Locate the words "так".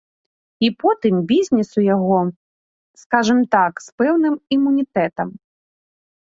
3.55-3.73